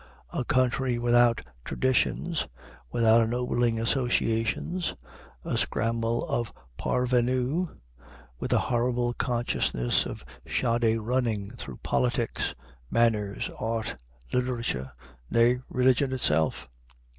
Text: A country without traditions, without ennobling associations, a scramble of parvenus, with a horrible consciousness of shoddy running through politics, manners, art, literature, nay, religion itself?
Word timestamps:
A 0.33 0.43
country 0.43 0.97
without 0.97 1.41
traditions, 1.63 2.47
without 2.91 3.21
ennobling 3.21 3.79
associations, 3.79 4.95
a 5.45 5.59
scramble 5.59 6.27
of 6.27 6.51
parvenus, 6.75 7.69
with 8.39 8.51
a 8.51 8.57
horrible 8.57 9.13
consciousness 9.13 10.07
of 10.07 10.25
shoddy 10.43 10.97
running 10.97 11.51
through 11.51 11.77
politics, 11.83 12.55
manners, 12.89 13.51
art, 13.59 13.95
literature, 14.33 14.91
nay, 15.29 15.59
religion 15.69 16.13
itself? 16.13 16.67